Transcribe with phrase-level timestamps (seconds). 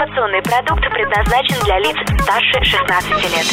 [0.00, 3.44] Информационный продукт предназначен для лиц старше 16 лет.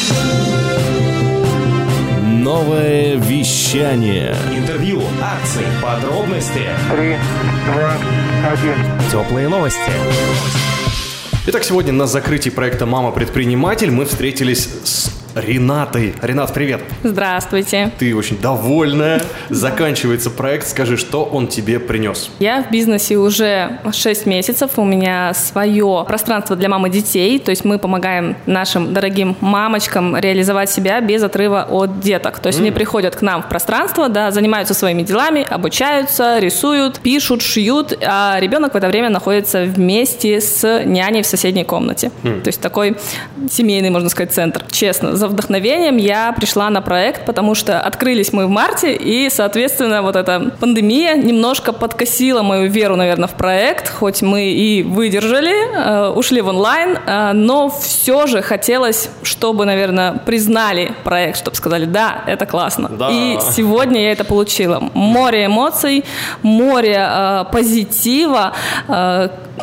[2.23, 4.33] Новое вещание.
[4.55, 6.61] Интервью, акции, подробности.
[6.89, 7.17] Три,
[7.65, 7.91] два,
[8.49, 8.75] один.
[9.11, 9.91] Теплые новости.
[11.47, 16.13] Итак, сегодня на закрытии проекта «Мама предприниматель» мы встретились с Ренатой.
[16.21, 16.81] Ренат, привет.
[17.03, 17.91] Здравствуйте.
[17.99, 19.21] Ты очень довольная.
[19.49, 20.67] Заканчивается проект.
[20.67, 22.31] Скажи, что он тебе принес?
[22.39, 24.71] Я в бизнесе уже 6 месяцев.
[24.77, 27.39] У меня свое пространство для мамы детей.
[27.39, 32.39] То есть мы помогаем нашим дорогим мамочкам реализовать себя без отрыва от деток.
[32.39, 32.63] То есть mm.
[32.63, 38.37] они приходят к нам в пространство, да, занимаются своими делами, обучаются, рисуют, пишут, шьют, а
[38.39, 42.11] ребенок в это время находится вместе с няней в соседней комнате.
[42.23, 42.41] Mm.
[42.41, 42.97] То есть такой
[43.51, 44.65] семейный, можно сказать, центр.
[44.71, 50.01] Честно, за вдохновением я пришла на проект, потому что открылись мы в марте, и, соответственно,
[50.01, 56.09] вот эта пандемия немножко подкосила мою веру, наверное, в проект, хоть мы и выдержали, э,
[56.09, 62.23] ушли в онлайн, э, но все же хотелось, чтобы, наверное, признали проект, чтобы сказали, да,
[62.25, 62.89] это классно.
[62.89, 63.09] Да.
[63.11, 64.79] И сегодня я это получила.
[64.93, 66.05] Море эмоций,
[66.41, 68.53] море э, позитива,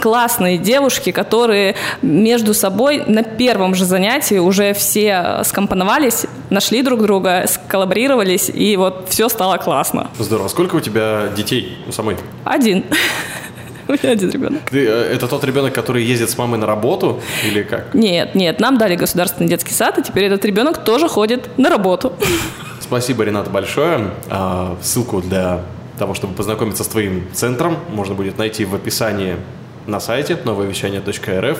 [0.01, 7.47] классные девушки, которые между собой на первом же занятии уже все скомпоновались, нашли друг друга,
[7.49, 10.11] сколлаборировались, и вот все стало классно.
[10.19, 10.49] Здорово.
[10.49, 12.17] Сколько у тебя детей у самой?
[12.45, 12.85] Один.
[13.87, 14.63] У меня один ребенок.
[14.71, 17.95] Ты, э, это тот ребенок, который ездит с мамой на работу или как?
[17.95, 22.15] Нет, нет, нам дали государственный детский сад, и теперь этот ребенок тоже ходит на работу.
[22.81, 24.11] Спасибо, Ренат, большое.
[24.31, 25.61] А, ссылку для
[25.99, 29.37] того, чтобы познакомиться с твоим центром, можно будет найти в описании
[29.87, 31.59] на сайте нововещание.рф.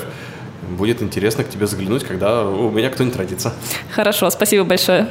[0.71, 3.53] Будет интересно к тебе заглянуть, когда у меня кто-нибудь родится.
[3.93, 5.09] Хорошо, спасибо большое.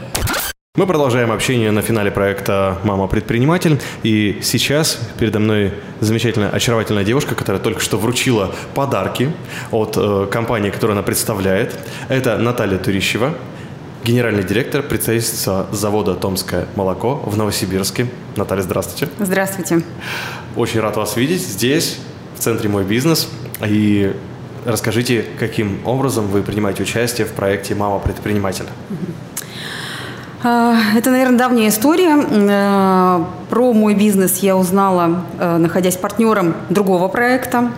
[0.75, 3.80] Мы продолжаем общение на финале проекта «Мама предприниматель».
[4.02, 9.31] И сейчас передо мной замечательная, очаровательная девушка, которая только что вручила подарки
[9.69, 11.75] от э, компании, которую она представляет.
[12.09, 13.36] Это Наталья Турищева,
[14.03, 18.07] генеральный директор представительства завода «Томское молоко» в Новосибирске.
[18.35, 19.09] Наталья, здравствуйте.
[19.19, 19.84] Здравствуйте.
[20.56, 22.00] Очень рад вас видеть здесь,
[22.43, 23.29] центре «Мой бизнес».
[23.65, 24.13] И
[24.65, 28.69] расскажите, каким образом вы принимаете участие в проекте «Мама предпринимателя».
[30.45, 32.17] А, это, наверное, давняя история.
[32.19, 37.71] Э, про мой бизнес я узнала, э, находясь партнером другого проекта.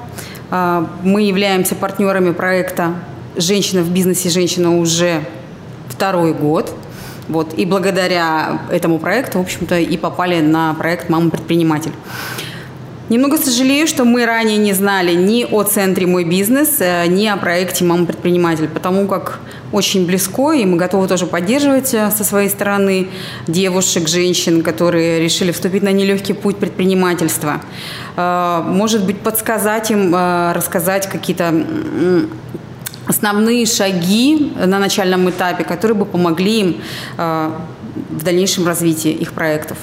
[0.49, 2.95] А, мы являемся партнерами проекта
[3.37, 4.29] «Женщина в бизнесе.
[4.29, 5.21] Женщина» уже
[5.89, 6.73] второй год.
[7.27, 7.53] Вот.
[7.53, 11.91] И благодаря этому проекту, в общем-то, и попали на проект «Мама предприниматель».
[13.07, 17.37] Немного сожалею, что мы ранее не знали ни о центре «Мой бизнес», э, ни о
[17.37, 19.39] проекте «Мама предприниматель», потому как
[19.71, 23.09] очень близко, и мы готовы тоже поддерживать э, со своей стороны
[23.45, 27.61] девушек, женщин, которые решили вступить на нелегкий путь предпринимательства.
[28.17, 31.53] Э, может быть, подсказать им, рассказать какие-то
[33.05, 36.81] основные шаги на начальном этапе, которые бы помогли им
[37.17, 39.77] в дальнейшем развитии их проектов.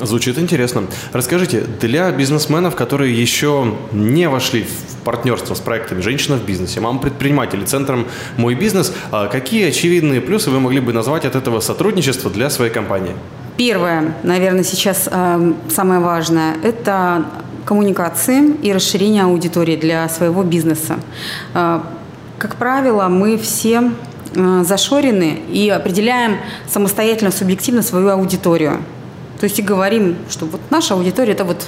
[0.00, 0.84] Звучит интересно.
[1.12, 7.00] Расскажите, для бизнесменов, которые еще не вошли в партнерство с проектами «Женщина в бизнесе», «Мама
[7.00, 12.30] предприниматель» центром «Мой бизнес», а какие очевидные плюсы вы могли бы назвать от этого сотрудничества
[12.30, 13.14] для своей компании?
[13.56, 17.26] Первое, наверное, сейчас э, самое важное– это
[17.64, 21.00] коммуникации и расширение аудитории для своего бизнеса.
[21.54, 21.80] Э,
[22.38, 23.90] как правило, мы все
[24.34, 26.36] э, зашорены и определяем
[26.68, 28.80] самостоятельно, субъективно свою аудиторию–
[29.38, 31.64] то есть и говорим, что вот наша аудитория это вот,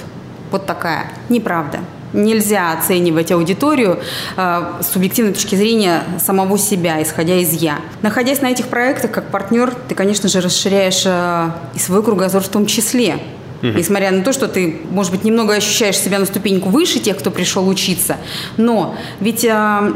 [0.51, 1.11] вот такая.
[1.29, 1.79] Неправда.
[2.13, 3.99] Нельзя оценивать аудиторию
[4.35, 7.79] э, с субъективной точки зрения самого себя, исходя из «я».
[8.01, 12.49] Находясь на этих проектах как партнер, ты, конечно же, расширяешь э, и свой кругозор в
[12.49, 13.19] том числе.
[13.61, 13.77] Mm-hmm.
[13.77, 17.31] Несмотря на то, что ты, может быть, немного ощущаешь себя на ступеньку выше тех, кто
[17.31, 18.17] пришел учиться.
[18.57, 19.93] Но ведь э,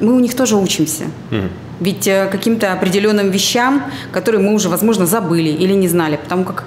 [0.00, 1.04] мы у них тоже учимся.
[1.32, 1.50] Mm-hmm.
[1.80, 6.64] Ведь э, каким-то определенным вещам, которые мы уже, возможно, забыли или не знали, потому как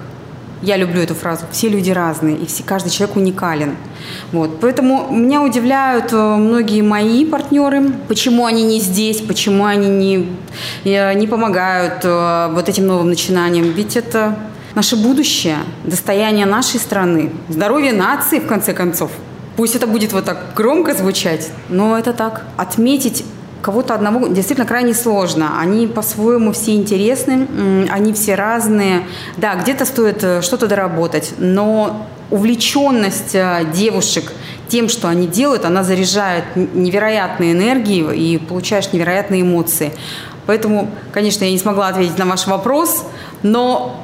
[0.62, 1.44] я люблю эту фразу.
[1.50, 3.76] Все люди разные, и все, каждый человек уникален.
[4.32, 4.60] Вот.
[4.60, 10.28] Поэтому меня удивляют э, многие мои партнеры, почему они не здесь, почему они не,
[10.84, 13.70] э, не помогают э, вот этим новым начинаниям.
[13.70, 14.36] Ведь это
[14.74, 19.10] наше будущее, достояние нашей страны, здоровье нации, в конце концов.
[19.56, 22.44] Пусть это будет вот так громко звучать, но это так.
[22.56, 23.24] Отметить
[23.62, 25.60] Кого-то одного действительно крайне сложно.
[25.60, 29.06] Они по-своему все интересны, они все разные.
[29.36, 34.32] Да, где-то стоит э, что-то доработать, но увлеченность э, девушек
[34.68, 39.92] тем, что они делают, она заряжает невероятной энергией и получаешь невероятные эмоции.
[40.46, 43.04] Поэтому, конечно, я не смогла ответить на ваш вопрос,
[43.42, 44.00] но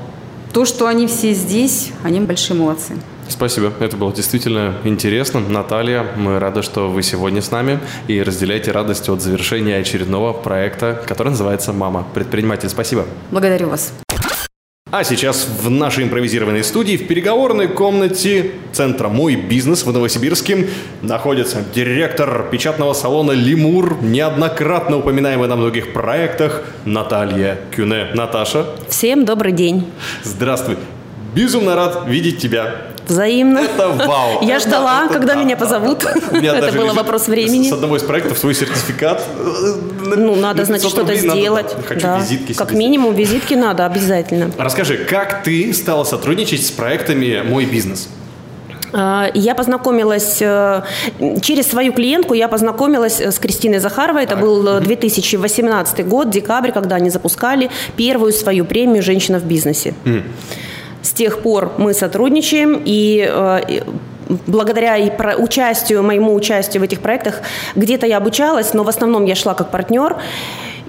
[0.52, 2.94] то, что они все здесь, они большие молодцы.
[3.28, 5.40] Спасибо, это было действительно интересно.
[5.40, 11.02] Наталья, мы рады, что вы сегодня с нами и разделяете радость от завершения очередного проекта,
[11.06, 12.06] который называется «Мама.
[12.14, 12.68] Предприниматель».
[12.68, 13.04] Спасибо.
[13.30, 13.92] Благодарю вас.
[14.92, 20.68] А сейчас в нашей импровизированной студии в переговорной комнате центра «Мой бизнес» в Новосибирске
[21.02, 28.10] находится директор печатного салона «Лемур», неоднократно упоминаемый на многих проектах, Наталья Кюне.
[28.14, 28.66] Наташа.
[28.88, 29.90] Всем добрый день.
[30.22, 30.76] Здравствуй.
[31.34, 32.76] Безумно рад видеть тебя.
[33.08, 33.58] Взаимно.
[33.60, 34.42] Это вау.
[34.42, 36.00] Я ждала, это когда да, меня позовут.
[36.00, 36.58] да, да.
[36.58, 37.68] Это было вопрос времени.
[37.68, 39.22] С одного из проектов свой сертификат.
[39.38, 39.74] э,
[40.16, 41.74] Ну, на надо, значит, 500 что-то надо, сделать.
[41.76, 41.82] да.
[41.82, 44.50] Хочу визитки Как себе минимум, визитки надо обязательно.
[44.58, 48.08] Расскажи, как ты стала сотрудничать с проектами «Мой бизнес»?
[48.92, 50.82] А, Я познакомилась э,
[51.42, 54.22] через свою клиентку, я познакомилась э, с Кристиной Захаровой.
[54.24, 59.94] Это был э, 2018 год, декабрь, когда они запускали первую свою премию «Женщина в бизнесе».
[61.06, 63.82] С тех пор мы сотрудничаем, и э, и
[64.48, 67.42] благодаря и про- участию, моему участию в этих проектах,
[67.76, 70.16] где-то я обучалась, но в основном я шла как партнер.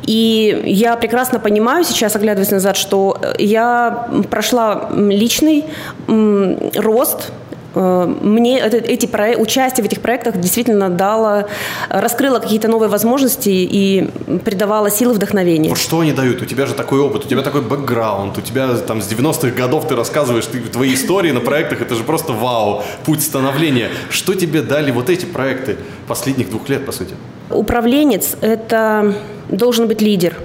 [0.07, 5.65] И я прекрасно понимаю сейчас, оглядываясь назад, что я прошла личный
[6.07, 7.31] рост,
[7.75, 11.47] мне это- эти проe- участие в этих проектах действительно дало,
[11.89, 14.09] раскрыло какие-то новые возможности и
[14.43, 15.69] придавало силы вдохновения.
[15.69, 16.41] Вот что они дают?
[16.41, 19.87] У тебя же такой опыт, у тебя такой бэкграунд, у тебя там с 90-х годов
[19.87, 23.89] ты рассказываешь ты, твои истории на проектах, это же просто вау, путь становления.
[24.09, 25.77] Что тебе дали вот эти проекты
[26.07, 27.13] последних двух лет, по сути?
[27.49, 29.13] Управленец– это
[29.49, 30.35] должен быть лидер.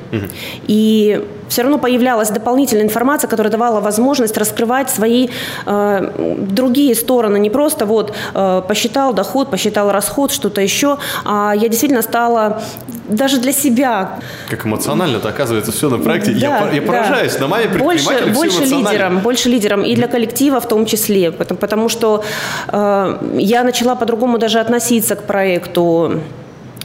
[0.66, 5.28] И все равно появлялась дополнительная информация, которая давала возможность раскрывать свои
[5.66, 7.38] э, другие стороны.
[7.38, 10.96] Не просто вот э, посчитал доход, посчитал расход, что-то еще.
[11.26, 12.62] А я действительно стала
[13.08, 14.19] даже для себя
[14.49, 16.32] Как эмоционально-то оказывается все на проекте.
[16.32, 16.87] я, Да, я да.
[16.87, 18.88] поражаюсь, на маме больше, больше эмоционально.
[18.88, 22.25] лидером, больше лидером и для коллектива в том числе, потому, потому что
[22.69, 26.20] э, я начала по-другому даже относиться к проекту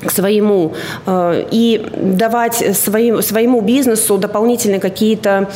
[0.06, 0.74] к своему
[1.06, 5.50] э, и давать своим, своему бизнесу дополнительные какие-то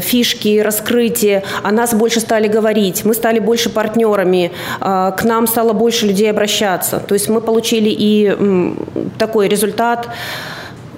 [0.00, 1.42] фишки, раскрытия.
[1.62, 4.50] О нас больше стали говорить, мы стали больше партнерами,
[4.80, 7.00] э, к нам стало больше людей обращаться.
[7.00, 8.74] То есть мы получили и
[9.18, 10.08] такой результат,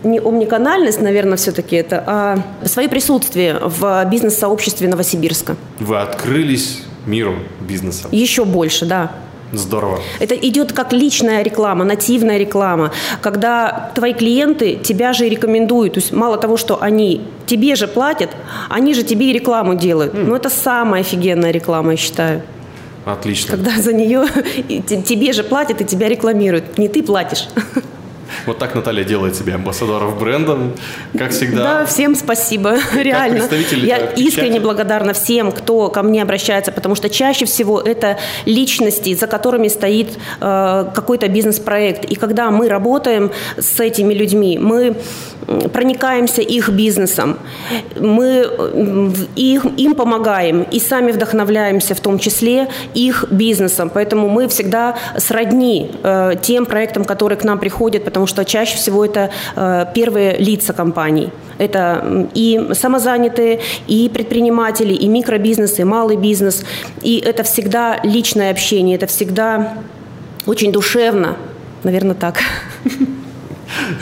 [0.02, 5.56] не омниканальность, наверное, все-таки это, а свое присутствие в бизнес-сообществе Новосибирска.
[5.78, 8.08] Вы открылись миру бизнеса.
[8.10, 9.12] Еще больше, да.
[9.52, 10.00] Здорово.
[10.20, 15.94] Это идет как личная реклама, нативная реклама, когда твои клиенты тебя же и рекомендуют.
[15.94, 18.30] То есть мало того, что они тебе же платят,
[18.68, 20.14] они же тебе и рекламу делают.
[20.14, 22.42] Ну, это самая офигенная реклама, я считаю.
[23.04, 23.56] Отлично.
[23.56, 24.26] Когда за нее
[25.04, 26.78] тебе же платят и тебя рекламируют.
[26.78, 27.48] Не ты платишь.
[28.46, 30.58] Вот так Наталья делает себе амбассадоров бренда,
[31.18, 31.62] как всегда.
[31.62, 33.44] Да, всем спасибо, реально.
[33.82, 39.14] Я э, искренне благодарна всем, кто ко мне обращается, потому что чаще всего это личности,
[39.14, 42.04] за которыми стоит э, какой-то бизнес-проект.
[42.04, 44.96] И когда мы работаем с этими людьми, мы
[45.72, 47.38] проникаемся их бизнесом,
[47.98, 53.90] мы в- их, им помогаем и сами вдохновляемся, в том числе их бизнесом.
[53.92, 59.04] Поэтому мы всегда сродни э, тем проектам, которые к нам приходят, потому что чаще всего
[59.04, 61.30] это э, первые лица компаний.
[61.58, 66.64] Это и самозанятые, и предприниматели, и микробизнес, и малый бизнес.
[67.02, 69.74] И это всегда личное общение, это всегда
[70.46, 71.36] очень душевно.
[71.82, 72.40] Наверное, так.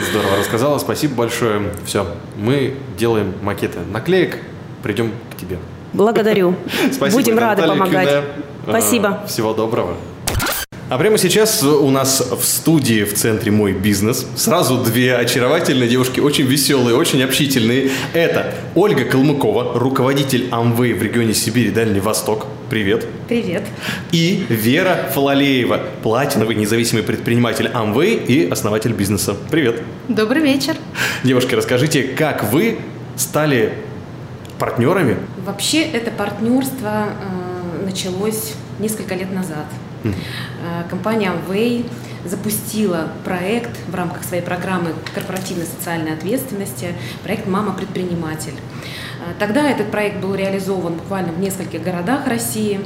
[0.09, 1.61] Здорово рассказала, спасибо большое.
[1.85, 2.07] Все,
[2.37, 4.37] мы делаем макеты наклеек,
[4.83, 5.57] придем к тебе.
[5.93, 6.55] Благодарю.
[6.91, 8.23] Спасибо, Будем рады помогать.
[8.67, 9.21] Спасибо.
[9.23, 9.95] Э, Всего доброго.
[10.89, 16.19] А прямо сейчас у нас в студии в центре «Мой бизнес» сразу две очаровательные девушки,
[16.19, 17.91] очень веселые, очень общительные.
[18.13, 22.47] Это Ольга Калмыкова, руководитель Амвей в регионе Сибирь и Дальний Восток.
[22.71, 23.05] Привет.
[23.27, 23.65] Привет.
[24.11, 29.37] И Вера Фалалеева, платиновый независимый предприниматель Амвей и основатель бизнеса.
[29.51, 29.83] Привет.
[30.07, 30.75] Добрый вечер.
[31.23, 32.79] Девушки, расскажите, как вы
[33.15, 33.75] стали
[34.57, 35.17] партнерами?
[35.45, 39.67] Вообще это партнерство э, началось несколько лет назад.
[40.03, 41.89] Э, компания Amway
[42.25, 48.53] запустила проект в рамках своей программы корпоративной социальной ответственности, проект «Мама-предприниматель».
[48.53, 52.79] Э, Тогда этот проект был реализован буквально в нескольких городах России.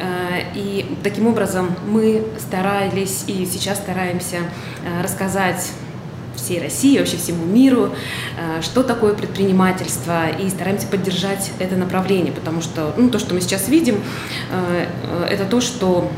[0.00, 4.38] Э, И таким образом мы старались и сейчас стараемся
[5.02, 5.72] рассказать
[6.36, 7.90] всей России, вообще всему миру,
[8.62, 13.68] что такое предпринимательство, и стараемся поддержать это направление, потому что ну, то, что мы сейчас
[13.68, 14.00] видим,
[15.28, 16.12] это то, что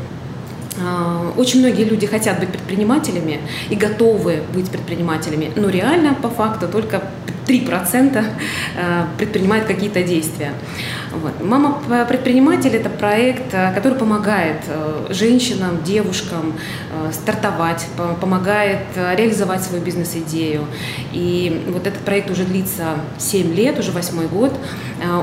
[1.37, 7.03] очень многие люди хотят быть предпринимателями и готовы быть предпринимателями, но реально по факту только
[7.47, 8.25] 3%
[8.77, 10.53] э, предпринимают какие-то действия.
[11.13, 11.43] Вот.
[11.43, 16.55] «Мама-предприниматель»– это проект, э, который помогает э, женщинам, девушкам
[16.93, 17.87] э, стартовать,
[18.21, 20.67] помогает реализовать свою бизнес-идею.
[21.13, 24.53] И вот этот проект уже длится 7 лет, уже восьмой год.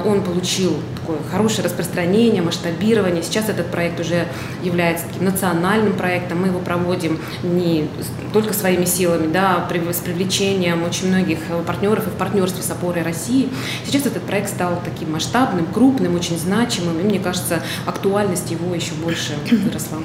[0.06, 3.22] Он получил такое хорошее распространение, масштабирование.
[3.22, 4.28] Сейчас этот проект уже
[4.64, 6.42] является таким национальным проектом.
[6.42, 7.88] Мы его проводим не
[8.34, 13.04] только своими силами, да, а с привлечением очень многих партнеров и в партнерстве с опорой
[13.04, 13.50] России.
[13.86, 18.94] Сейчас этот проект стал таким масштабным, крупным, очень значимым, и мне кажется, актуальность его еще
[18.94, 20.00] больше выросла.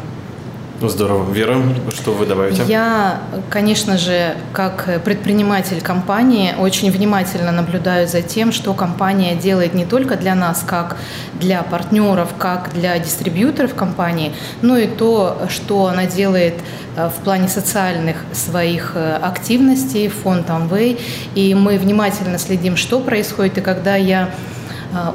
[0.88, 1.30] Здорово.
[1.32, 1.62] Вера,
[1.94, 2.64] что вы добавите?
[2.66, 9.84] Я, конечно же, как предприниматель компании, очень внимательно наблюдаю за тем, что компания делает не
[9.84, 10.96] только для нас, как
[11.34, 16.54] для партнеров, как для дистрибьюторов компании, но и то, что она делает
[16.96, 21.00] э, в плане социальных своих э, активностей, фонд Amway.
[21.36, 23.58] И мы внимательно следим, что происходит.
[23.58, 24.30] И когда я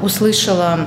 [0.02, 0.86] услышала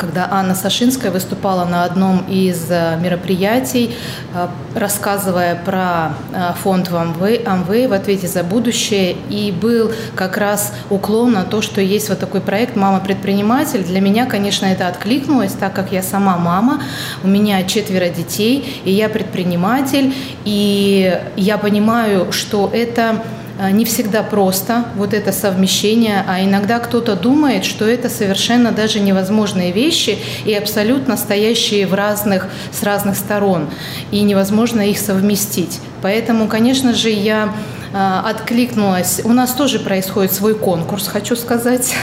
[0.00, 3.94] когда Анна Сашинская выступала на одном из э, мероприятий,
[4.34, 11.32] э, рассказывая про э, фонд Амвей в ответе за будущее, и был как раз уклон
[11.32, 13.84] на то, что есть вот такой проект «Мама-предприниматель».
[13.84, 16.82] Для меня, конечно, это откликнулось, так как я сама мама,
[17.22, 20.14] у меня четверо детей, и я предприниматель,
[20.46, 23.22] и я понимаю, что это
[23.68, 29.70] не всегда просто вот это совмещение, а иногда кто-то думает, что это совершенно даже невозможные
[29.70, 33.68] вещи и абсолютно стоящие в разных, с разных сторон,
[34.10, 35.80] и невозможно их совместить.
[36.00, 39.20] Поэтому, конечно же, я а, откликнулась.
[39.24, 41.94] У нас тоже происходит свой конкурс, хочу сказать,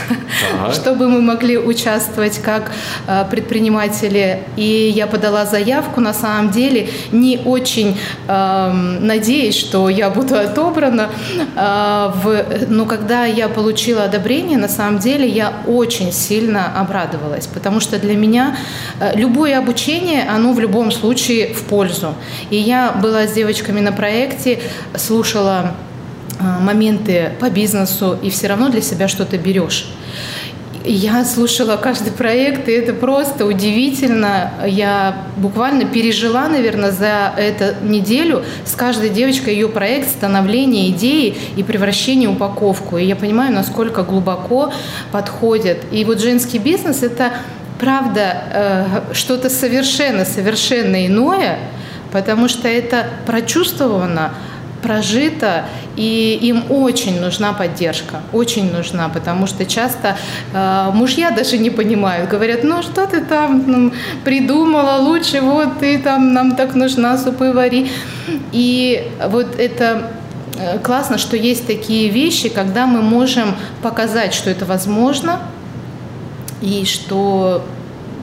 [0.52, 0.72] ага.
[0.74, 2.72] чтобы мы могли участвовать как
[3.06, 4.42] а, предприниматели.
[4.56, 11.10] И я подала заявку, на самом деле, не очень э, надеясь, что я буду отобрана.
[11.56, 17.80] Э, в, но когда я получила одобрение, на самом деле я очень сильно обрадовалась, потому
[17.80, 18.56] что для меня
[19.14, 22.14] любое обучение, оно в любом случае в пользу.
[22.50, 24.60] И я была с девочками на проекте,
[24.96, 25.74] слушала
[26.40, 29.86] моменты по бизнесу, и все равно для себя что-то берешь.
[30.84, 34.52] Я слушала каждый проект, и это просто удивительно.
[34.66, 41.62] Я буквально пережила, наверное, за эту неделю с каждой девочкой ее проект, становление идеи и
[41.62, 42.96] превращение в упаковку.
[42.96, 44.72] И я понимаю, насколько глубоко
[45.12, 45.84] подходит.
[45.90, 47.32] И вот женский бизнес– это,
[47.78, 51.58] правда, э, что-то совершенно, совершенно иное,
[52.12, 54.32] потому что это прочувствовано,
[54.82, 55.64] прожито,
[55.96, 60.16] и им очень нужна поддержка, очень нужна, потому что часто
[60.52, 63.92] э, мужья даже не понимают, говорят, ну что ты там ну,
[64.24, 67.90] придумала, лучше вот ты там, нам так нужна, супы вари.
[68.52, 70.10] И вот это
[70.56, 75.40] э, классно, что есть такие вещи, когда мы можем показать, что это возможно,
[76.60, 77.64] и что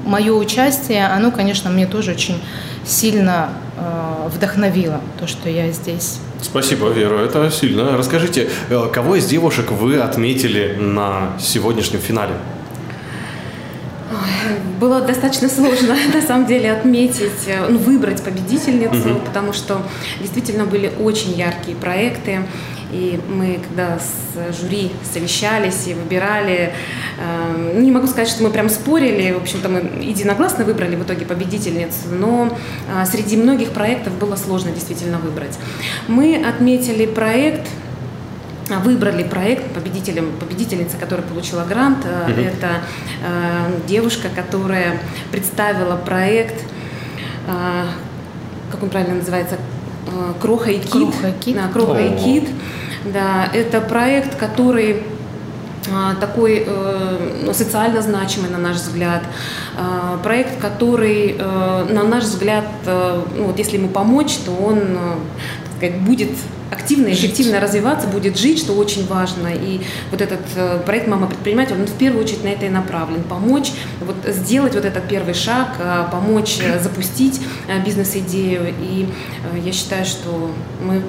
[0.06, 2.42] мое участие, оно, конечно, мне тоже очень
[2.86, 6.20] сильно э, вдохновило, то, что я здесь.
[6.42, 7.98] Спасибо, Вера, это сильно.
[7.98, 12.36] Расскажите, э, кого из девушек вы отметили на сегодняшнем финале?
[14.80, 19.20] Было достаточно сложно, на самом деле, отметить, э, ну, выбрать победительницу, угу.
[19.26, 19.82] потому что
[20.20, 22.42] действительно были очень яркие проекты.
[22.96, 26.72] И мы, когда с жюри совещались и выбирали,
[27.20, 31.26] э, не могу сказать, что мы прям спорили, в общем-то мы единогласно выбрали в итоге
[31.26, 35.60] победительницу, но э, среди многих проектов было сложно действительно выбрать.
[36.08, 37.68] Мы отметили проект,
[38.70, 42.06] выбрали проект победителем, победительница, которая получила грант.
[42.06, 42.48] Mm-hmm.
[42.48, 42.70] Это
[43.28, 45.02] э, девушка, которая
[45.34, 46.64] представила проект,
[47.48, 47.86] э,
[48.72, 49.58] как он правильно называется,
[50.08, 50.92] э, Кроха и Кит.
[50.92, 51.56] Кроха и Кит.
[51.56, 52.50] Да, Кроха и Кит.
[53.14, 55.04] Да, это проект, который
[55.94, 59.22] а, такой э, социально значимый, на наш взгляд.
[59.78, 64.80] Э, проект, который, э, на наш взгляд, э, ну, вот если ему помочь, то он
[64.80, 65.16] э,
[65.80, 66.32] как, будет
[66.72, 69.50] активно эффективно развиваться, будет жить, что очень важно.
[69.54, 73.22] И вот этот э, проект «Мама предприниматель», он в первую очередь на это и направлен.
[73.24, 73.72] Помочь,
[74.02, 77.42] вот, сделать вот этот первый шаг, э, помочь запустить
[77.86, 78.74] бизнес-идею.
[78.82, 79.08] И
[79.64, 81.04] я считаю, что мы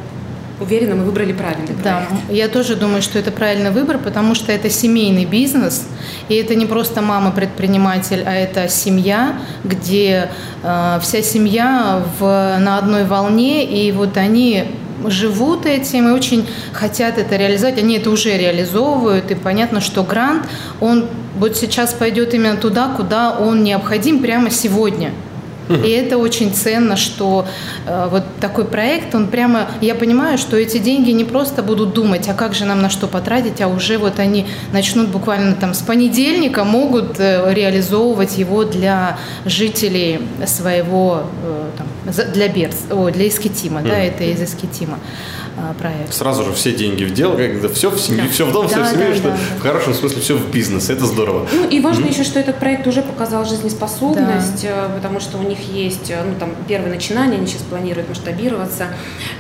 [0.61, 1.83] уверена, мы выбрали правильный проект.
[1.83, 5.87] Да, я тоже думаю, что это правильный выбор, потому что это семейный бизнес,
[6.29, 10.31] и это не просто мама-предприниматель, а это семья, где
[10.63, 12.23] э, вся семья в,
[12.59, 14.65] на одной волне, и вот они
[15.07, 17.79] живут этим и очень хотят это реализовать.
[17.79, 20.47] Они это уже реализовывают, и понятно, что грант,
[20.81, 21.07] он
[21.39, 25.11] вот сейчас пойдет именно туда, куда он необходим прямо сегодня–
[25.69, 27.47] И это очень ценно, что
[27.87, 32.29] э, вот такой проект, он прямо, я понимаю, что эти деньги не просто будут думать,
[32.29, 35.83] а как же нам на что потратить, а уже вот они начнут буквально там с
[35.83, 43.83] понедельника могут э, реализовывать его для жителей своего, э, там, для Берц, о, для Эскетима,
[43.83, 44.99] да, это из Эскетима.
[44.99, 45.46] э,
[45.79, 46.13] проект.
[46.13, 48.29] Сразу же все деньги в дело, как все в семью, Да.
[48.31, 50.51] все в дом, все Да, в семью, да, что да, в хорошем смысле все в
[50.51, 50.91] бизнес.
[50.91, 51.47] Это здорово.
[51.53, 55.59] Ну и важно еще, что этот проект уже показал жизнеспособность, э, потому что у них
[55.73, 58.89] есть э, ну, там, первые начинания, они сейчас планируют масштабироваться.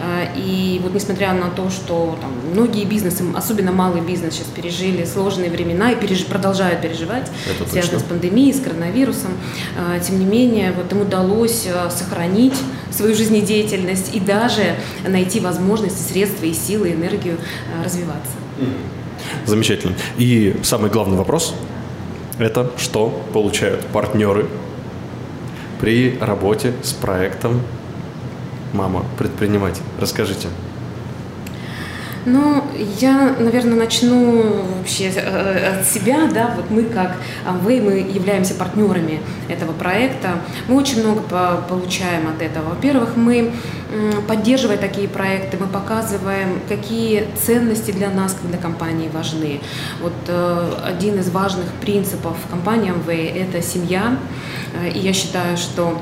[0.00, 5.04] Э, И вот несмотря на то, что там, многие бизнесы, особенно малый бизнес сейчас пережили
[5.04, 7.98] сложные времена и переж- продолжают переживать, Это связанные точно.
[8.00, 9.32] с пандемией, с коронавирусом,
[10.06, 12.54] тем не менее вот им удалось сохранить
[12.96, 14.76] свою жизнедеятельность и даже
[15.06, 18.32] найти возможности, средства и силы, энергию э, развиваться.
[19.44, 19.94] Замечательно.
[20.18, 21.54] И самый главный вопрос–
[22.38, 24.46] это что получают партнеры
[25.80, 27.60] при работе с проектом
[28.72, 29.82] «Мама, предприниматель».
[30.00, 30.48] Расскажите.
[32.26, 32.64] Ну,
[32.98, 37.16] я, наверное, начну вообще э, от себя, да, вот мы как
[37.46, 42.70] Amway, мы являемся партнерами этого проекта, мы очень много по- получаем от этого.
[42.70, 43.52] Во-первых, мы,
[44.26, 49.60] поддерживая такие проекты, мы показываем, какие ценности для нас, как для компании важны.
[50.02, 54.16] Вот э, один из важных принципов компании Amway– это семья,
[54.76, 55.98] Э, и я считаю, что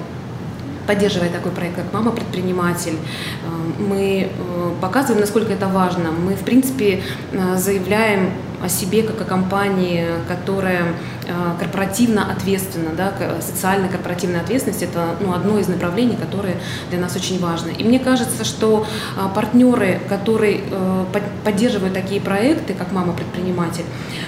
[0.86, 6.10] поддерживая такой проект, как «Мама предприниматель», э, мы э, показываем, насколько это важно.
[6.10, 8.30] Мы, в принципе, э, заявляем
[8.64, 10.94] о себе как о компании, которая
[11.26, 16.56] э, корпоративно ответственна, да, социальная корпоративная ответственность– это ну, одно из направлений, которое
[16.90, 17.68] для нас очень важно.
[17.68, 18.86] И мне кажется, что
[19.18, 23.84] а, партнеры, которые э, под- поддерживают такие проекты, как «Мама предприниматель»,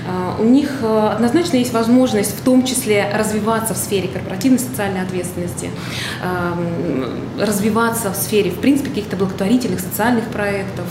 [0.07, 5.03] э, у них э, однозначно есть возможность в том числе развиваться в сфере корпоративной социальной
[5.03, 5.71] ответственности,
[6.23, 7.07] эм,
[7.41, 10.85] развиваться в сфере, в принципе, каких-то благотворительных социальных проектов.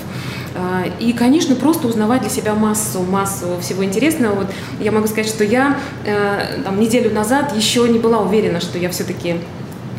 [0.55, 4.35] Э, И, конечно, просто узнавать для себя массу, массу всего интересного.
[4.35, 4.47] Вот
[4.79, 8.89] я могу сказать, что я э, там, неделю назад еще не была уверена, что я
[8.89, 9.35] все-таки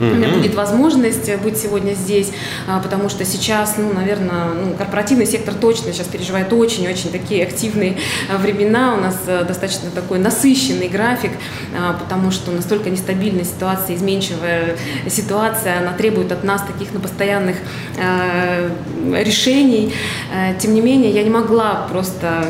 [0.01, 2.31] у меня будет возможность быть сегодня здесь,
[2.67, 7.97] а, потому что сейчас, ну, наверное, ну, корпоративный сектор точно сейчас переживает очень-очень такие активные
[8.31, 8.95] а, времена.
[8.95, 11.33] У нас а, достаточно такой насыщенный график,
[11.77, 14.77] а, потому что настолько нестабильная ситуация, изменчивая
[15.09, 17.57] ситуация, она требует от нас таких ну, постоянных
[19.15, 19.95] решений.
[20.59, 22.47] Тем не менее, я не могла просто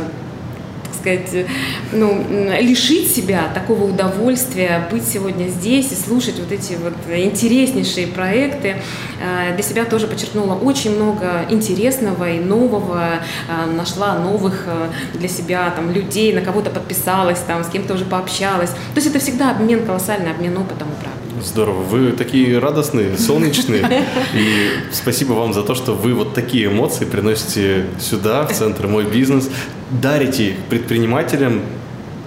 [1.06, 1.46] сказать,
[1.92, 8.08] ну, м, лишить себя такого удовольствия быть сегодня здесь и слушать вот эти вот интереснейшие
[8.08, 8.76] проекты.
[9.20, 15.28] Э, Для себя тоже подчеркнула очень много интересного и нового, э, нашла новых э, для
[15.28, 18.70] себя там людей, на кого-то подписалась, там, с кем-то уже пообщалась.
[18.70, 21.15] То есть это всегда обмен, колоссальный обмен опытом и правдой.
[21.42, 21.82] Здорово.
[21.82, 24.04] Вы такие радостные, солнечные.
[24.34, 29.04] И спасибо вам за то, что вы вот такие эмоции приносите сюда, в центр «Мой
[29.04, 29.50] бизнес».
[29.90, 31.62] Дарите предпринимателям,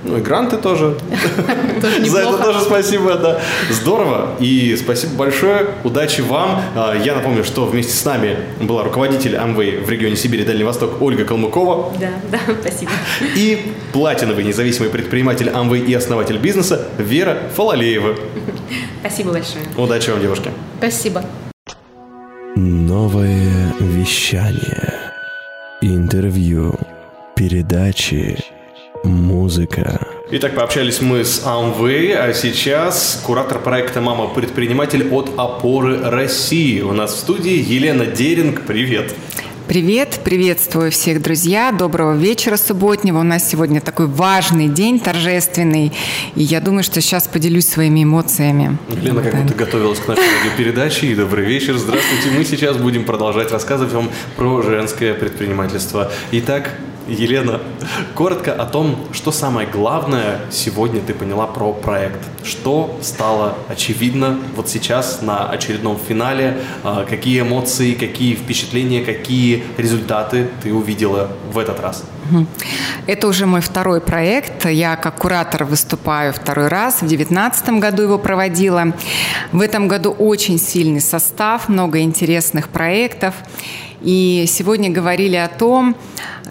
[0.04, 0.98] ну и гранты тоже.
[2.06, 3.40] За это тоже спасибо, да.
[3.70, 4.36] Здорово.
[4.40, 5.68] И спасибо большое.
[5.84, 6.62] Удачи вам.
[6.76, 10.64] А, Я напомню, что вместе с нами была руководитель Amway в регионе Сибири и Дальний
[10.64, 11.94] Восток Ольга Калмыкова.
[12.00, 12.92] Да, да, спасибо.
[13.36, 18.16] И платиновый независимый предприниматель Amway и основатель бизнеса Вера Фалалеева.
[19.02, 19.64] Спасибо большое.
[19.78, 20.52] Удачи вам, девушки.
[20.78, 21.24] Спасибо.
[22.56, 24.94] Новое вещание.
[25.82, 26.76] Интервью.
[27.36, 28.38] Передачи.
[29.50, 30.08] Музыка.
[30.30, 36.82] Итак, пообщались мы с Amway, а сейчас куратор проекта «Мама-предприниматель» от «Опоры России».
[36.82, 38.62] У нас в студии Елена Деринг.
[38.68, 39.12] Привет.
[39.68, 41.72] Привет, приветствую всех, друзья.
[41.72, 43.18] Доброго вечера субботнего.
[43.18, 45.94] У нас сегодня такой важный день, торжественный.
[46.36, 48.78] И я думаю, что сейчас поделюсь своими эмоциями.
[49.02, 51.08] Елена как будто готовилась к нашей радиопередаче.
[51.08, 51.76] И добрый вечер.
[51.76, 52.30] Здравствуйте.
[52.38, 56.12] Мы сейчас будем продолжать рассказывать вам про женское предпринимательство.
[56.34, 56.70] Итак,
[57.10, 57.60] Елена,
[58.16, 62.20] коротко о том, что самое главное сегодня ты поняла про проект.
[62.44, 66.58] Что стало очевидно вот сейчас на очередном финале?
[66.84, 72.04] А, Какие эмоции, какие впечатления, какие результаты ты увидела в этот раз?
[73.08, 74.66] Это уже мой второй проект.
[74.66, 76.98] Я как куратор выступаю второй раз.
[76.98, 78.94] В 2019 году его проводила.
[79.52, 83.34] В этом году очень сильный состав, много интересных проектов.
[84.02, 85.96] И сегодня говорили о том,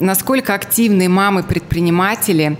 [0.01, 2.59] насколько активны мамы-предприниматели,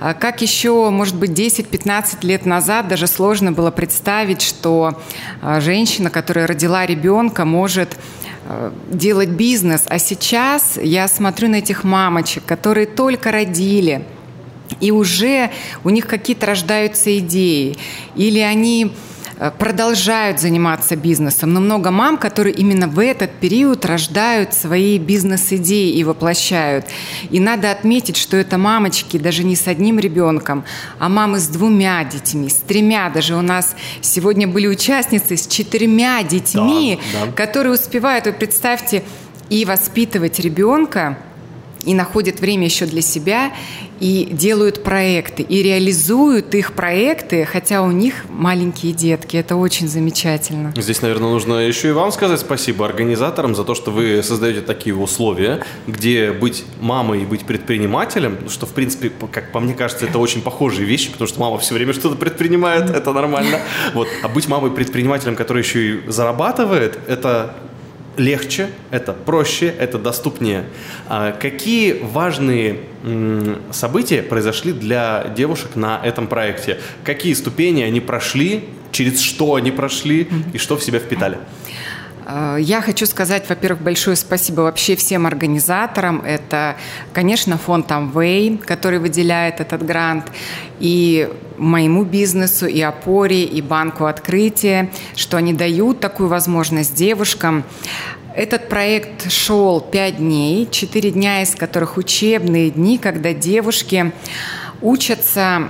[0.00, 4.98] А как еще, может быть, 10-15 лет назад даже сложно было представить, что
[5.42, 7.96] а, женщина, которая родила ребенка, может
[8.48, 9.84] э, делать бизнес.
[9.86, 14.04] А сейчас я смотрю на этих мамочек, которые только родили,
[14.80, 15.50] и уже
[15.84, 17.76] у них какие-то рождаются идеи.
[18.14, 18.92] Или они
[19.58, 26.04] продолжают заниматься бизнесом, но много мам, которые именно в этот период рождают свои бизнес-идеи и
[26.04, 26.84] воплощают.
[27.30, 30.64] И надо отметить, что это мамочки даже не с одним ребенком,
[30.98, 33.08] а мамы с двумя детьми, с тремя.
[33.08, 37.32] Даже у нас сегодня были участницы с четырьмя детьми, да, да.
[37.32, 39.02] которые успевают, вы представьте,
[39.48, 41.18] и воспитывать ребенка,
[41.84, 43.52] и находят время еще для себя,
[44.00, 49.36] и делают проекты, и реализуют их проекты, хотя у них маленькие детки.
[49.36, 50.72] Это очень замечательно.
[50.76, 54.94] Здесь, наверное, нужно еще и вам сказать спасибо организаторам за то, что вы создаете такие
[54.94, 60.18] условия, где быть мамой и быть предпринимателем, что, в принципе, как по мне кажется, это
[60.18, 63.60] очень похожие вещи, потому что мама все время что-то предпринимает, это нормально.
[63.92, 64.08] Вот.
[64.22, 67.54] А быть мамой-предпринимателем, который еще и зарабатывает, это
[68.20, 70.64] легче, это проще, это доступнее.
[71.08, 72.80] А какие важные
[73.72, 76.78] события произошли для девушек на этом проекте?
[77.02, 81.38] Какие ступени они прошли, через что они прошли и что в себя впитали?
[82.58, 86.22] Я хочу сказать, во-первых, большое спасибо вообще всем организаторам.
[86.24, 86.76] Это,
[87.12, 90.30] конечно, фонд Amway, который выделяет этот грант,
[90.78, 97.64] и моему бизнесу, и опоре, и банку открытия, что они дают такую возможность девушкам.
[98.34, 104.12] Этот проект шел пять дней, четыре дня из которых учебные дни, когда девушки
[104.80, 105.68] учатся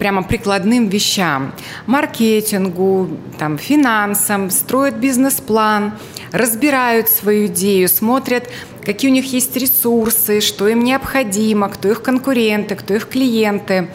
[0.00, 1.52] прямо прикладным вещам,
[1.86, 5.92] маркетингу, там, финансам, строят бизнес-план,
[6.32, 8.48] разбирают свою идею, смотрят,
[8.82, 13.90] какие у них есть ресурсы, что им необходимо, кто их конкуренты, кто их клиенты.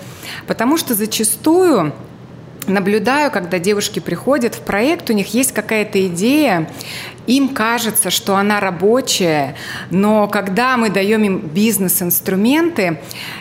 [0.46, 1.91] Потому что зачастую
[2.67, 6.69] наблюдаю, когда девушки приходят в проект, у них есть какая-то идея,
[7.28, 9.56] им кажется, что она рабочая,
[9.89, 12.99] но когда мы даем им бизнес-инструменты,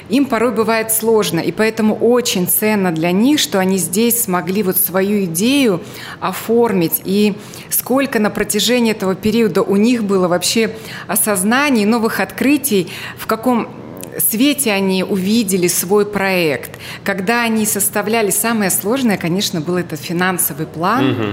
[0.09, 1.41] им порой бывает сложно.
[1.41, 5.83] И поэтому очень ценно для них, что они здесь смогли вот свою идею
[6.21, 7.03] оформить.
[7.05, 7.35] И
[7.69, 13.69] сколько на протяжении этого периода у них было вообще осознаний, новых открытий, в каком
[14.21, 16.79] свете они увидели свой проект.
[17.05, 21.11] Когда они составляли, самое сложное, конечно, был этот финансовый план.
[21.11, 21.27] Угу.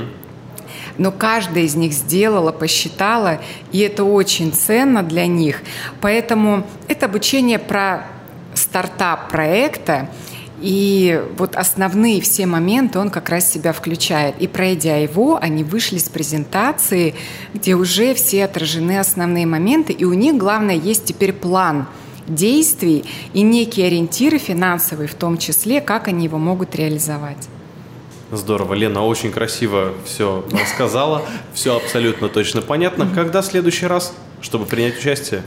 [0.97, 3.41] Но каждая из них сделала, посчитала,
[3.71, 5.61] и это очень ценно для них.
[5.99, 8.05] Поэтому это обучение про
[8.53, 10.09] стартап проекта,
[10.61, 14.35] и вот основные все моменты он как раз себя включает.
[14.39, 17.15] И пройдя его, они вышли с презентации,
[17.53, 21.87] где уже все отражены основные моменты, и у них, главное, есть теперь план–
[22.35, 27.47] действий и некие ориентиры финансовые в том числе, как они его могут реализовать.
[28.31, 28.75] Здорово.
[28.75, 31.21] Лена очень красиво все рассказала.
[31.53, 33.09] Все абсолютно точно понятно.
[33.13, 35.43] Когда в следующий раз, чтобы принять участие?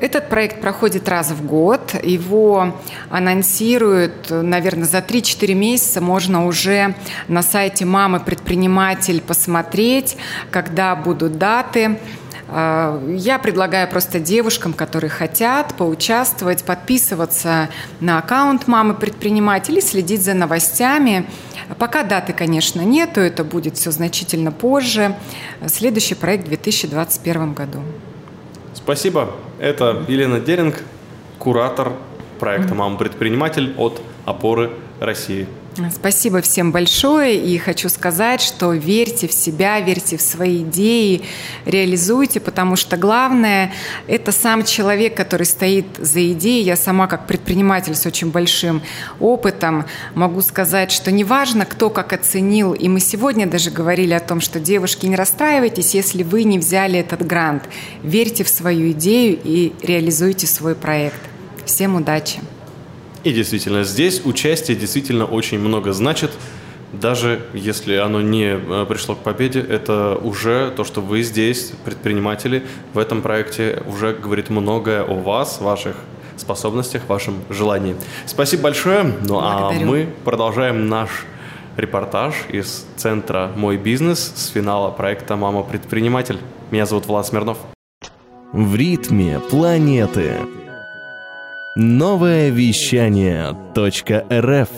[0.00, 1.94] Этот проект проходит раз в год.
[2.02, 2.74] Его
[3.08, 6.00] анонсируют, наверное, за 3-4 месяца.
[6.00, 6.96] Можно уже
[7.28, 10.16] на сайте «Мамы предприниматель» посмотреть,
[10.50, 12.00] когда будут даты.
[12.54, 20.34] А, я предлагаю просто девушкам, которые хотят поучаствовать, подписываться на аккаунт мамы предпринимателей, следить за
[20.34, 21.26] новостями.
[21.78, 25.16] Пока даты, конечно, нету, это будет все значительно позже.
[25.66, 27.78] Следующий проект в 2021 году.
[28.74, 29.30] Спасибо.
[29.58, 30.82] Это Елена Деринг,
[31.38, 31.92] куратор
[32.38, 35.46] проекта «Мама-предприниматель» от «Опоры России».
[35.94, 41.22] Спасибо всем большое и хочу сказать, что верьте в себя, верьте в свои идеи,
[41.64, 43.72] реализуйте, потому что главное–
[44.06, 46.62] это сам человек, который стоит за идеей.
[46.64, 48.82] Я сама как предприниматель с очень большим
[49.18, 54.40] опытом могу сказать, что неважно, кто как оценил, и мы сегодня даже говорили о том,
[54.40, 57.62] что девушки, не расстраивайтесь, если вы не взяли этот грант.
[58.02, 61.20] Верьте в свою идею и реализуйте свой проект.
[61.64, 62.40] Всем удачи!
[63.24, 66.32] И действительно, здесь участие действительно очень много значит.
[66.92, 72.64] Даже если оно не э, пришло к победе, это уже то, что вы здесь, предприниматели,
[72.92, 75.96] в этом проекте уже говорит многое о вас, ваших
[76.36, 77.96] способностях, вашем желании.
[78.26, 79.04] Спасибо большое.
[79.04, 79.86] Ну а Благодарю.
[79.86, 81.08] а мы продолжаем наш
[81.76, 86.38] репортаж из центра «Мой бизнес» с финала проекта «Мама предприниматель».
[86.70, 87.58] Меня зовут Влад Смирнов.
[88.52, 90.36] В ритме планеты.
[91.74, 94.68] Новое вещание .рф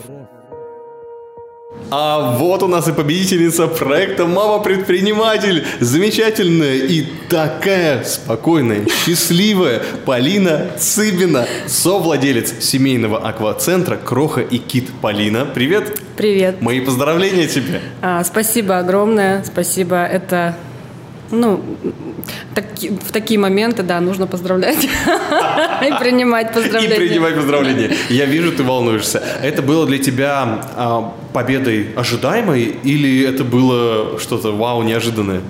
[1.90, 5.64] а вот у нас и победительница проекта «Мама-предприниматель».
[5.80, 14.90] Замечательная и такая спокойная, счастливая Полина Цыбина, совладелец семейного аквацентра «Кроха и Кит».
[15.02, 16.00] Полина, привет.
[16.16, 16.62] Привет.
[16.62, 17.80] Мои поздравления тебе.
[18.02, 20.04] А, спасибо огромное, спасибо.
[20.04, 20.56] Это
[21.30, 21.60] Ну,
[22.54, 26.96] таки- в такие моменты, да, нужно поздравлять и принимать И поздравления.
[26.96, 27.90] принимай поздравления.
[28.10, 29.22] Я вижу, ты волнуешься.
[29.42, 35.40] Это было для тебя а, победой ожидаемой или это было что-то вау, неожиданное?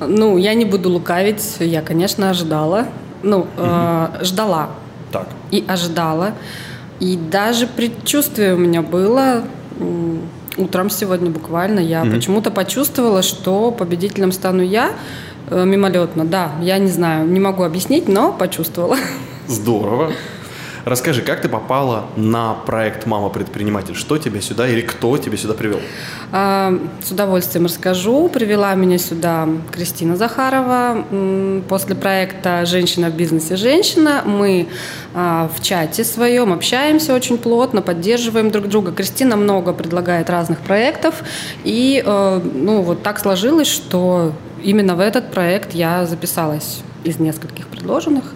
[0.00, 2.86] Ну, я не буду лукавить, я, конечно, ожидала.
[3.22, 4.70] Ну, э, ждала
[5.10, 5.26] Так.
[5.50, 6.34] и ожидала.
[7.00, 9.42] И даже предчувствие у меня было
[10.58, 11.80] утром сегодня буквально.
[11.80, 12.14] Я Мгм.
[12.14, 14.90] почему-то почувствовала, что победителем стану я
[15.50, 16.24] э, мимолетно.
[16.26, 18.96] Да, я не знаю, не могу объяснить, но почувствовала.
[19.46, 20.12] Здорово.
[20.84, 23.94] Расскажи, как ты попала на проект «Мама предприниматель»?
[23.94, 25.80] Что тебя сюда или кто тебя сюда привел?
[26.32, 28.28] А, С удовольствием расскажу.
[28.28, 31.04] Привела меня сюда Кристина Захарова.
[31.68, 33.56] После проекта «Женщина в бизнесе.
[33.56, 34.68] Женщина» мы
[35.14, 38.92] а, в чате своем общаемся очень плотно, поддерживаем друг друга.
[38.92, 41.22] Кристина много предлагает разных проектов.
[41.64, 47.66] И э, ну, вот так сложилось, что именно в этот проект я записалась из нескольких
[47.68, 48.34] предложенных.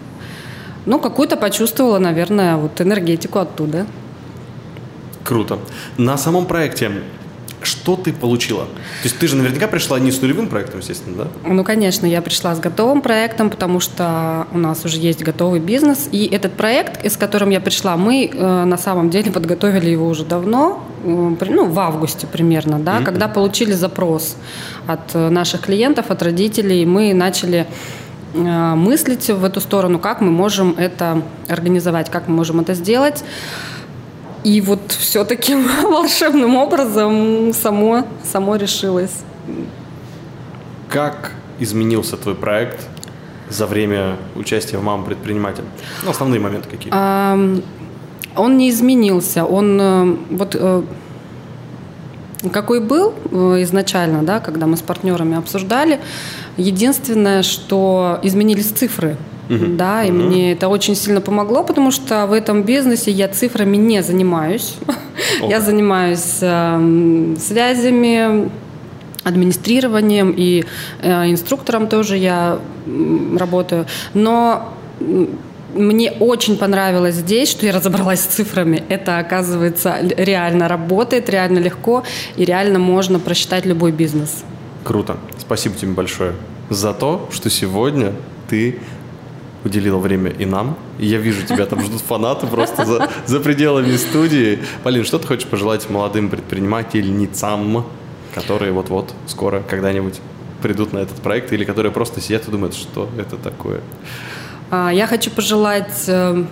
[0.85, 3.85] Ну, какую-то почувствовала, наверное, вот энергетику оттуда.
[5.23, 5.59] Круто.
[5.97, 6.91] На самом проекте
[7.63, 8.65] что ты получила?
[8.65, 11.27] То есть ты же наверняка пришла не с нулевым проектом, естественно, да?
[11.47, 16.09] Ну, конечно, я пришла с готовым проектом, потому что у нас уже есть готовый бизнес.
[16.11, 20.25] И этот проект, с которым я пришла, мы э, на самом деле подготовили его уже
[20.25, 23.05] давно, э, ну, в августе примерно, да, Мгм.
[23.05, 24.35] когда получили запрос
[24.87, 27.67] от э, наших клиентов, от родителей, мы начали
[28.33, 33.23] мыслить в эту сторону, как мы можем это организовать, как мы можем это сделать.
[34.43, 39.21] И вот все таким волшебным образом само, само решилось.
[40.89, 42.87] Как изменился твой проект
[43.49, 45.63] за время участия в «Мама предприниматель»?
[46.03, 46.91] Ну, основные моменты какие?
[46.91, 47.61] Ам,
[48.35, 49.45] Он не изменился.
[49.45, 50.83] Он э, вот э,
[52.51, 55.99] какой был э, изначально, да, когда мы с партнерами обсуждали,
[56.57, 59.17] единственное, что изменились цифры.
[59.49, 59.77] Мгм.
[59.77, 60.27] Да, и Мгм.
[60.27, 64.75] мне это очень сильно помогло, потому что в этом бизнесе я цифрами не занимаюсь.
[65.41, 68.49] Я занимаюсь эм, связями,
[69.23, 70.63] администрированием и
[71.01, 72.59] э, инструктором тоже я
[73.37, 73.85] работаю.
[74.13, 74.73] Но
[75.75, 78.83] мне очень понравилось здесь, что я разобралась с цифрами.
[78.89, 82.03] Это, оказывается, реально работает, реально легко
[82.37, 84.43] и реально можно просчитать любой бизнес.
[84.83, 85.17] Круто.
[85.37, 86.33] Спасибо тебе большое
[86.69, 88.13] за то, что сегодня
[88.49, 88.79] ты
[89.63, 90.77] уделила время и нам.
[90.99, 94.59] Я вижу, тебя там ждут фанаты просто за, за пределами студии.
[94.83, 97.85] Полин, что ты хочешь пожелать молодым предпринимательницам,
[98.33, 100.19] которые вот-вот скоро когда-нибудь
[100.61, 103.81] придут на этот проект или которые просто сидят и думают, что это такое?
[104.71, 106.43] А, Я хочу пожелать э,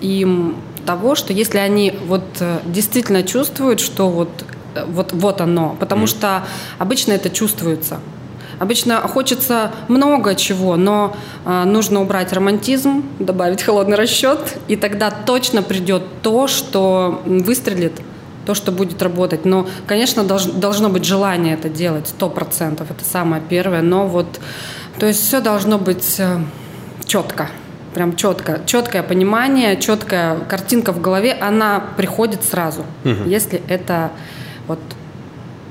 [0.00, 4.44] им того, что если они вот э, действительно чувствуют, что вот,
[4.86, 6.42] вот, вот оно, потому что
[6.78, 7.98] обычно это чувствуется.
[8.58, 15.62] Обычно хочется много чего, но э, нужно убрать романтизм, добавить холодный расчет, и тогда точно
[15.62, 18.00] придет то, что выстрелит,
[18.46, 19.44] то, что будет работать.
[19.44, 23.82] Но, конечно, долж- должно быть желание это делать, сто процентов, это самое первое.
[23.82, 24.38] Но вот,
[24.98, 26.38] то есть все должно быть э,
[27.04, 27.48] четко,
[27.94, 33.28] прям четко, четкое понимание, четкая картинка в голове, она приходит сразу, Мгм.
[33.28, 34.12] если это
[34.66, 34.78] вот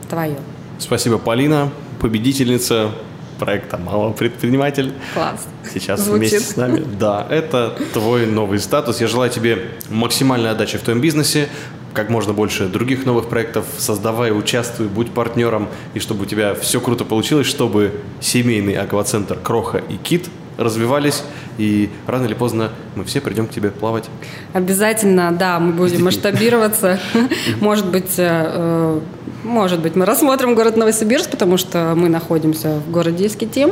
[0.10, 0.38] твое.
[0.80, 2.91] Спасибо, Полина, победительница
[3.39, 4.93] проекта «Мама предприниматель».
[5.13, 5.47] Класс.
[5.73, 6.32] Сейчас Звучит.
[6.32, 6.86] вместе с нами.
[6.99, 9.01] Да, это твой новый статус.
[9.01, 11.49] Я желаю тебе максимальной отдачи в твоем бизнесе,
[11.93, 13.65] как можно больше других новых проектов.
[13.77, 19.80] Создавай, участвуй, будь партнером, и чтобы у тебя все круто получилось, чтобы семейный аквацентр «Кроха»
[19.80, 21.23] и «Кит» развивались,
[21.57, 24.09] и рано или поздно мы все придем к тебе плавать.
[24.53, 26.99] Обязательно, да, мы будем масштабироваться.
[27.59, 28.99] Может быть, э, э,
[29.43, 33.71] может быть, мы рассмотрим город Новосибирск, потому что мы находимся в городе Искитим.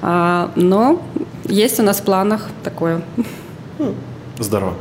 [0.00, 1.02] А, Но
[1.44, 3.02] есть у нас в планах такое.
[4.38, 4.74] Здорово.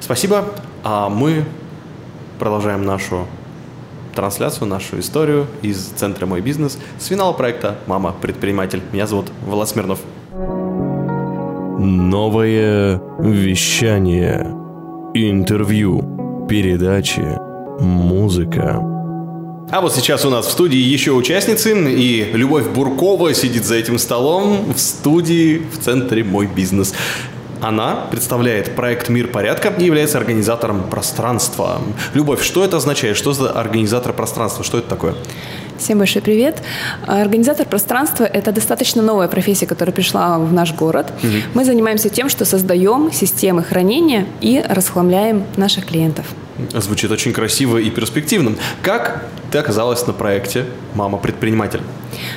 [0.00, 0.44] Спасибо.
[0.84, 1.44] А мы
[2.38, 3.26] продолжаем нашу
[4.14, 8.82] трансляцию, нашу историю из центра «Мой бизнес» с финала проекта «Мама предприниматель».
[8.92, 10.00] Меня зовут Влад Смирнов.
[11.82, 14.54] Новое вещание.
[15.14, 16.46] Интервью.
[16.46, 17.24] Передачи.
[17.80, 18.78] Музыка.
[19.70, 23.98] А вот сейчас у нас в студии еще участницы, и Любовь Буркова сидит за этим
[23.98, 26.92] столом в студии в центре «Мой бизнес».
[27.62, 31.80] Она представляет проект «Мир порядка» и является организатором пространства.
[32.12, 33.16] Любовь, что это означает?
[33.16, 34.64] Что за организатор пространства?
[34.64, 35.14] Что это такое?
[35.80, 36.62] Всем большой привет.
[37.06, 41.10] Организатор пространства– это достаточно новая профессия, которая пришла в наш город.
[41.22, 41.42] Мгм.
[41.54, 46.26] Мы занимаемся тем, что создаем системы хранения и расхламляем наших клиентов.
[46.74, 48.56] Звучит очень красиво и перспективно.
[48.82, 51.80] Как ты оказалась на проекте «Мама предприниматель»?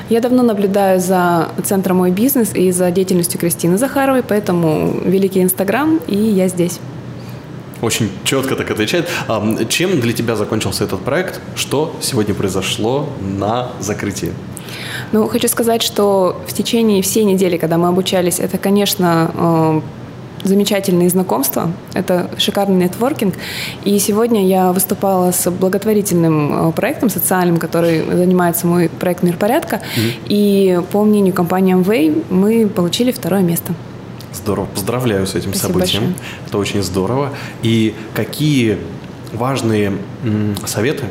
[0.08, 6.00] Я давно наблюдаю за центром «Мой бизнес» и за деятельностью Кристины Захаровой, поэтому великий Инстаграм,
[6.08, 6.80] и я здесь.
[7.84, 9.10] Очень четко так отвечает.
[9.68, 11.42] Чем для тебя закончился этот проект?
[11.56, 14.32] Что сегодня произошло на закрытии?
[15.12, 19.82] Ну, хочу сказать, что в течение всей недели, когда мы обучались, это, конечно, э,
[20.48, 23.36] замечательные знакомства, это шикарный нетворкинг.
[23.84, 29.82] И сегодня я выступала с благотворительным э, проектом социальным, который занимается мой проект «Мир порядка».
[29.98, 30.12] Мгм.
[30.30, 33.74] И по мнению компании Amway мы получили второе место.
[34.34, 36.04] Здорово, поздравляю с этим Спасибо событием.
[36.04, 36.26] большое.
[36.48, 37.30] Это очень здорово.
[37.62, 38.78] И какие
[39.32, 39.94] важные
[40.24, 41.06] м, советы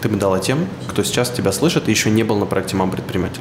[0.00, 2.90] ты бы дала тем, кто сейчас тебя слышит и еще не был на проекте «Мам
[2.90, 3.40] предприниматель»?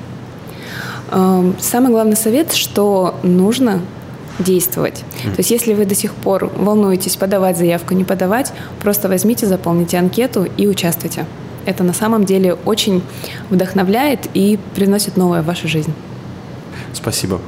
[1.12, 3.82] Эм, Самый главный совет, что нужно
[4.39, 5.04] действовать.
[5.23, 5.34] Мгм.
[5.36, 9.97] То есть если вы до сих пор волнуетесь подавать заявку, не подавать, просто возьмите, заполните
[9.97, 11.26] анкету и участвуйте.
[11.65, 13.02] Это на самом деле очень
[13.50, 15.93] вдохновляет и приносит новое в вашу жизнь.
[16.93, 17.39] Спасибо.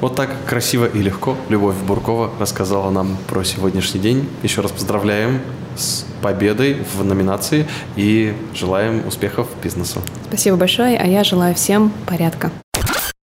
[0.00, 4.28] Вот так красиво и легко Любовь Буркова рассказала нам про сегодняшний день.
[4.44, 5.40] Еще раз поздравляем
[5.76, 10.00] с победой в номинации и желаем успехов бизнесу.
[10.28, 12.52] Спасибо большое, а я желаю всем порядка.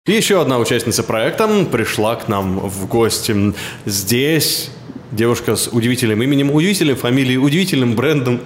[0.08, 3.54] И еще одна участница проекта пришла к нам в гости.
[3.86, 4.72] Здесь
[5.12, 8.42] девушка с удивительным именем, удивительной фамилией, удивительным брендом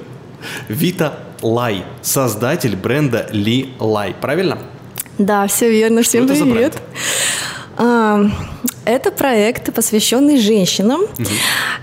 [0.68, 4.14] Вита Лай, создатель бренда Ли Лай.
[4.20, 4.58] Правильно?
[5.18, 6.02] Да, все верно.
[6.02, 6.82] Всем это за привет.
[7.82, 8.26] А,
[8.86, 11.02] Это проект, посвященный женщинам.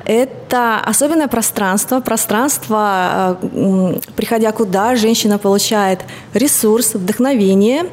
[0.04, 6.00] Это особенное пространство, пространство, м, приходя куда женщина получает
[6.34, 7.84] ресурс, вдохновение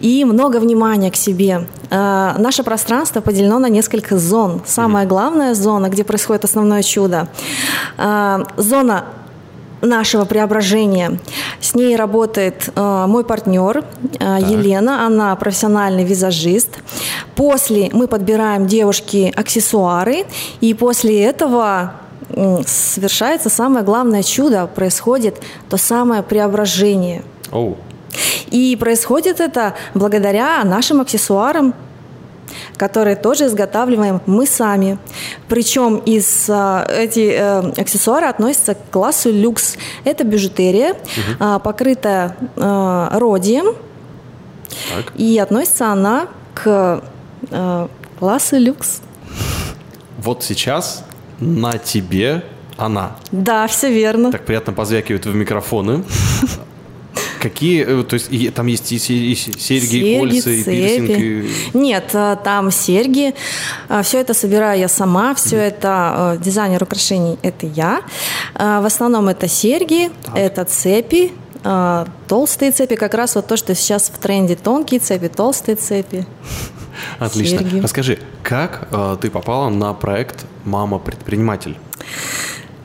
[0.00, 1.66] и много внимания к себе.
[1.90, 4.62] Э, Наше пространство поделено на несколько зон.
[4.66, 7.28] Самая главная зона, где происходит основное чудо,
[7.98, 9.04] э, зона
[9.86, 11.18] нашего преображения.
[11.60, 13.84] С ней работает э, мой партнер
[14.18, 16.78] э, Елена, она профессиональный визажист.
[17.34, 20.24] После мы подбираем девушке аксессуары,
[20.60, 21.94] и после этого
[22.30, 27.22] м, совершается самое главное чудо, происходит то самое преображение.
[27.52, 27.76] Оу.
[28.50, 31.74] И происходит это благодаря нашим аксессуарам,
[32.76, 34.98] которые тоже изготавливаем мы сами.
[35.48, 39.76] Причем из, а, эти э, аксессуары относятся к классу люкс.
[40.04, 41.36] Это бижутерия, Мгм.
[41.40, 43.74] а, покрытая а, родием,
[44.94, 45.12] Так.
[45.16, 47.02] и относится она к
[47.50, 49.00] а, классу люкс.
[50.18, 51.04] Вот сейчас
[51.40, 52.42] на тебе
[52.76, 53.16] она.
[53.32, 54.32] Да, все верно.
[54.32, 56.04] Так приятно позвякивает в микрофоны.
[57.48, 61.10] Какие, э, то есть и там есть и, и се- серьги, и кольца, и пирсинг,
[61.10, 61.50] и...
[61.74, 63.34] Нет, а, там серьги.
[64.02, 65.34] Все это собираю я сама.
[65.34, 68.00] Все это а, дизайнер украшений– это я.
[68.54, 71.30] А, В основном это серьги, это цепи,
[71.64, 72.96] а, толстые цепи.
[72.96, 74.56] Как раз вот то, что сейчас в тренде.
[74.56, 76.26] Тонкие цепи, толстые цепи.
[77.18, 77.58] Отлично.
[77.58, 77.80] серьги.
[77.80, 81.76] Расскажи, как э, ты попала на проект «Мама предприниматель»?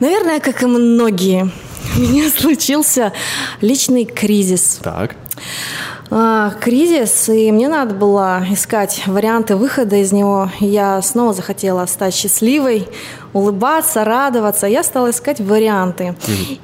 [0.00, 1.50] Наверное, как и многие,
[1.96, 3.12] у меня случился
[3.60, 4.80] личный кризис.
[4.82, 5.14] Так.
[6.10, 10.50] А, кризис, и мне надо было искать варианты выхода из него.
[10.60, 12.88] Я снова захотела стать счастливой,
[13.32, 14.66] улыбаться, радоваться.
[14.66, 16.14] Я стала искать варианты.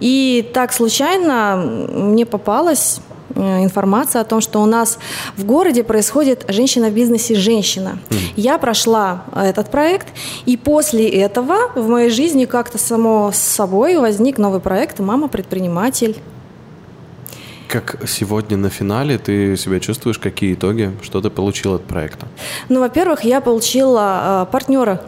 [0.01, 3.01] И так случайно мне попалась
[3.39, 4.99] информация о том, что у нас
[5.37, 7.35] в городе происходит «Женщина в бизнесе.
[7.35, 7.99] Женщина».
[8.37, 10.09] Я прошла этот проект,
[10.47, 16.17] и после этого в моей жизни как-то само собой возник новый проект «Мама предприниматель».
[17.69, 20.19] Как сегодня на финале ты себя чувствуешь?
[20.19, 20.91] Какие итоги?
[21.03, 22.27] Что ты получил от проекта?
[22.71, 25.03] Ну, во-первых, я получила э, партнера.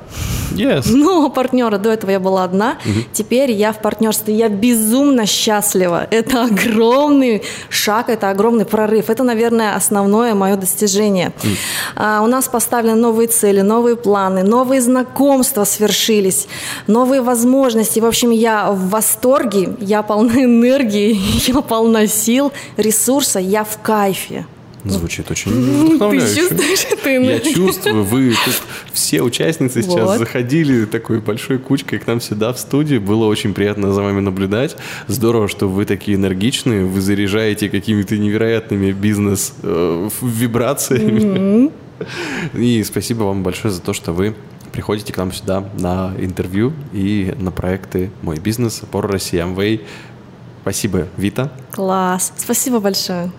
[0.53, 0.91] Yes.
[0.95, 1.79] Нового партнера.
[1.79, 2.77] До этого я была одна.
[2.85, 3.05] Мгм.
[3.13, 4.35] Теперь я в партнерстве.
[4.35, 6.07] Я безумно счастлива.
[6.11, 9.11] Это огромный шаг, это огромный прорыв.
[9.11, 11.33] Это, наверное, основное мое достижение.
[11.97, 16.47] А, у нас поставлены новые цели, новые планы, новые знакомства свершились,
[16.87, 18.01] новые возможности.
[18.01, 24.45] В общем, я в восторге, я полна энергии, я полна сил, ресурса, я в кайфе.
[24.85, 25.59] Звучит очень Ты
[25.97, 26.37] вдохновляюще.
[26.37, 28.55] чувствуешь эту Я чувствую, вы тут
[28.93, 30.19] все участницы сейчас Вот.
[30.19, 33.01] заходили такой большой кучкой к нам сюда в студию.
[33.01, 34.77] Было очень приятно за вами наблюдать.
[35.07, 41.71] Здорово, что вы такие энергичные, вы заряжаете какими-то невероятными бизнес-вибрациями.
[42.55, 44.35] И спасибо вам большое за то, что вы
[44.73, 49.83] приходите к нам сюда на интервью и на проекты «Мой бизнес», «Пор России», «Амвей».
[50.63, 51.51] Спасибо, Вита.
[51.73, 52.33] Класс.
[52.37, 53.31] Спасибо большое.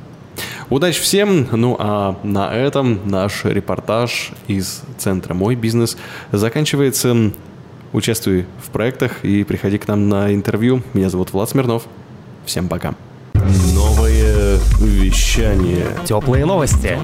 [0.70, 1.48] Удачи всем!
[1.52, 5.98] Ну а на этом наш репортаж из центра «Мой бизнес»
[6.32, 7.32] заканчивается.
[7.92, 10.82] Участвуй в проектах и приходи к нам на интервью.
[10.94, 11.84] Меня зовут Влад Смирнов.
[12.46, 12.96] Всем пока.
[13.74, 15.88] Новое вещание.
[16.06, 16.98] Теплые новости.